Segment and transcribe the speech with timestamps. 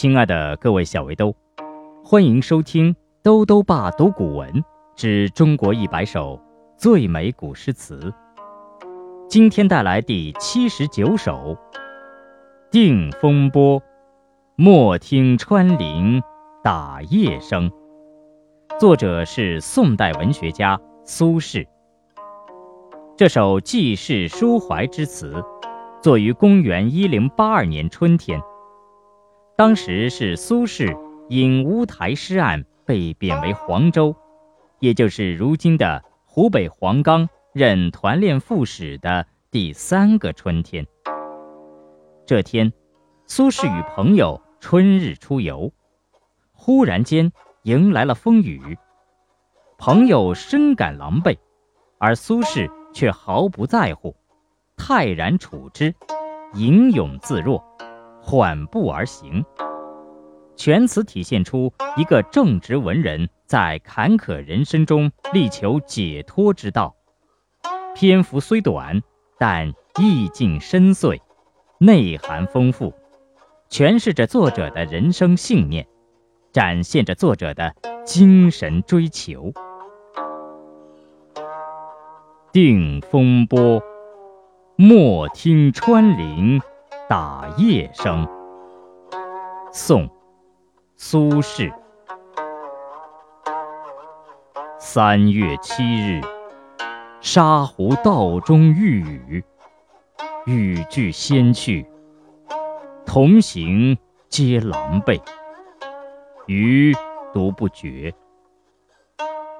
[0.00, 1.36] 亲爱的各位小围兜，
[2.02, 4.64] 欢迎收听《兜兜爸读古文
[4.96, 6.40] 之中国一百首
[6.78, 8.00] 最美古诗词》。
[9.28, 11.54] 今天带来第七十九首
[12.70, 13.78] 《定风波》，
[14.56, 16.22] 莫听穿林
[16.64, 17.70] 打叶声。
[18.78, 21.66] 作者是宋代文学家苏轼。
[23.18, 25.44] 这首记事抒怀之词，
[26.02, 28.40] 作于公元一零八二年春天。
[29.60, 34.16] 当时是苏轼因乌台诗案被贬为黄州，
[34.78, 40.86] 也就是如今的湖北黄冈，任团练副使的第三个春天。
[42.24, 42.72] 这天，
[43.26, 45.70] 苏轼与朋友春日出游，
[46.52, 47.30] 忽然间
[47.64, 48.78] 迎来了风雨，
[49.76, 51.36] 朋友深感狼狈，
[51.98, 54.16] 而苏轼却毫不在乎，
[54.78, 55.94] 泰然处之，
[56.54, 57.62] 吟咏自若。
[58.30, 59.44] 缓步而行，
[60.54, 66.94] 全词体现出一个正直文人在坎坷人生中力求解脱之道。
[67.92, 69.02] 篇幅虽短，
[69.36, 71.18] 但意境深邃，
[71.78, 72.94] 内涵丰富，
[73.68, 75.88] 诠释着作者的人生信念，
[76.52, 79.52] 展现着作者的精神追求。
[82.52, 83.82] 定风波，
[84.76, 86.60] 莫听穿林。
[87.10, 88.24] 打叶声。
[89.72, 90.08] 宋，
[90.96, 91.74] 苏轼。
[94.78, 96.20] 三月七日，
[97.20, 99.44] 沙湖道中遇雨，
[100.46, 101.84] 雨具先去，
[103.04, 105.20] 同行皆狼狈。
[106.46, 106.94] 余
[107.32, 108.14] 独不觉。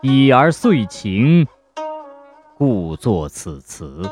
[0.00, 1.46] 已而遂晴，
[2.58, 4.02] 故作此词。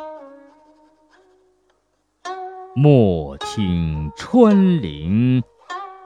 [2.77, 5.41] 莫听穿林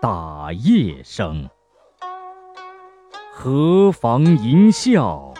[0.03, 1.49] 打叶声，
[3.33, 5.35] 何妨吟啸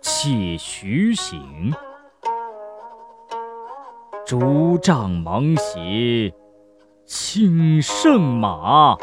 [0.00, 1.72] 且徐行。
[4.26, 6.34] 竹杖芒鞋
[7.04, 8.96] 轻胜马，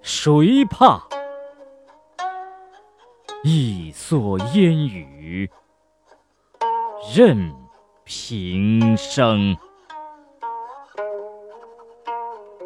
[0.00, 1.06] 谁怕？
[3.44, 5.50] 一蓑烟雨
[7.14, 7.54] 任
[8.04, 9.54] 平生。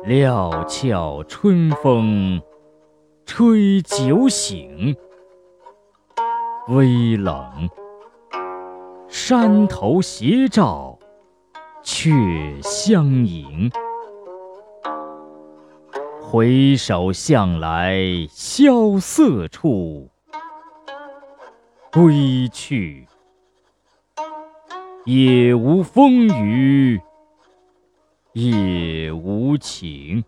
[0.04, 2.40] 料峭春风
[3.26, 4.96] 吹酒醒，
[6.68, 7.68] 微冷。
[9.08, 10.98] 山头斜照
[11.82, 12.10] 却
[12.62, 13.70] 相迎。
[16.22, 17.98] 回首向来
[18.30, 20.08] 萧瑟处，
[21.92, 23.06] 归去，
[25.04, 26.98] 也无风雨。
[28.32, 30.22] 也无情。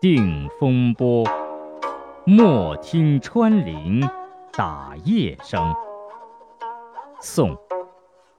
[0.00, 1.24] 定风波，
[2.24, 4.00] 莫听穿林
[4.52, 5.72] 打叶声。
[7.20, 7.56] 宋，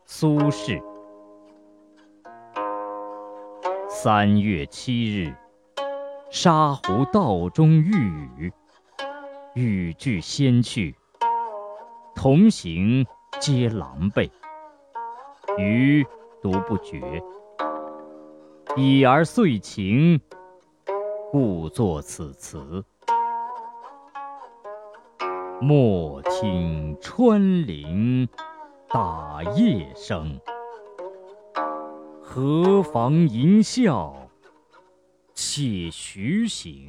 [0.05, 0.83] 苏轼。
[3.87, 5.33] 三月七日，
[6.29, 8.53] 沙湖道中遇雨，
[9.55, 10.93] 雨具先去。
[12.23, 13.05] 同行
[13.41, 14.31] 皆狼狈，
[15.57, 16.07] 余
[16.41, 17.21] 独不觉。
[18.77, 20.21] 已而遂晴，
[21.33, 22.85] 故作此词。
[25.59, 28.25] 莫听穿林
[28.87, 30.39] 打叶声，
[32.21, 34.13] 何妨吟啸
[35.33, 36.87] 且徐行。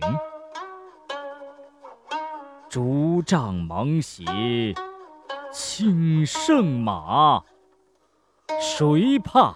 [2.69, 4.25] 竹杖芒鞋。
[5.55, 7.45] 轻胜马，
[8.61, 9.55] 谁怕？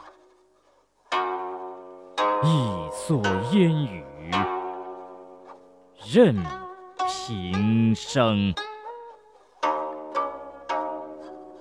[2.44, 3.20] 一蓑
[3.50, 4.04] 烟雨
[6.06, 6.36] 任
[7.08, 8.54] 平生。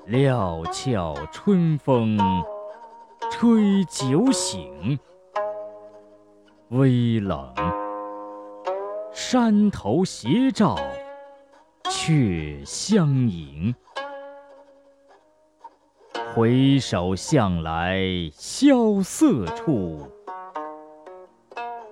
[0.06, 2.20] 料峭春风
[3.32, 5.00] 吹酒醒，
[6.70, 7.52] 微冷。
[9.12, 10.78] 山头斜照
[11.90, 13.74] 却相迎。
[16.38, 18.00] 回首向来
[18.32, 20.08] 萧瑟处，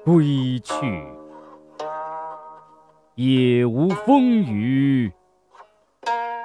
[0.03, 1.03] 归去，
[3.15, 5.11] 也无风雨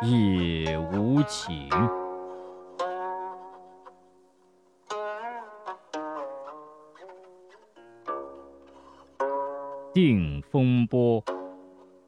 [0.01, 1.69] 也无晴。
[9.93, 11.23] 定风波，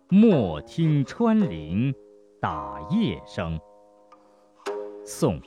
[0.09, 1.95] 莫听穿林
[2.41, 3.61] 打叶声。
[5.05, 5.39] 宋。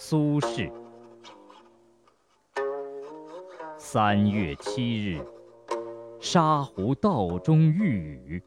[0.00, 0.70] 苏轼。
[3.76, 5.20] 三月七日，
[6.20, 8.42] 沙湖道中遇雨，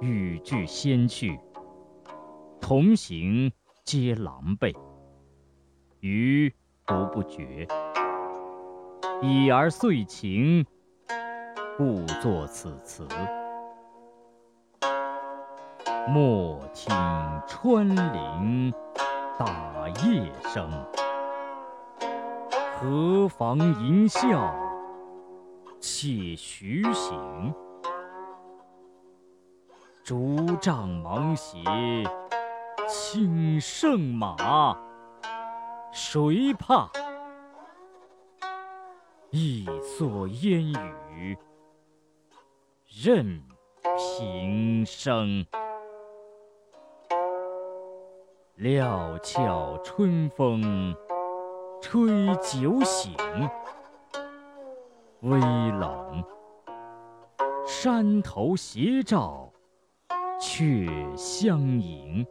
[0.00, 1.40] 雨具先去，
[2.60, 3.50] 同行
[3.84, 4.72] 皆狼狈。
[5.98, 6.48] 余
[6.86, 7.66] 独不觉，
[9.20, 10.64] 已而遂晴，
[11.76, 13.04] 故作此词。
[16.08, 16.94] 莫听
[17.48, 18.72] 穿林
[19.36, 20.70] 打叶声，
[22.78, 24.54] 何妨吟啸
[25.80, 27.52] 且徐行。
[30.04, 31.58] 竹杖芒鞋
[32.86, 34.78] 轻胜马，
[35.90, 36.88] 谁怕？
[39.30, 40.72] 一蓑烟
[41.10, 41.36] 雨
[42.86, 43.42] 任
[43.96, 45.44] 平生。
[48.56, 50.94] 料峭春风
[51.82, 52.06] 吹
[52.36, 53.12] 酒醒，
[55.22, 56.24] 微冷。
[57.66, 59.50] 山头斜照
[60.40, 60.86] 却
[61.16, 62.24] 相迎。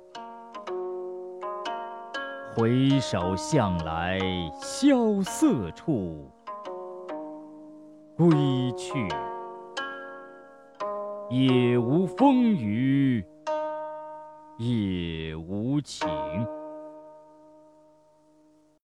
[2.55, 4.17] 回首向来
[4.61, 6.31] 萧瑟处，
[8.15, 8.29] 归
[8.77, 9.07] 去，
[11.29, 13.25] 也无风雨。
[14.57, 16.07] 也无情。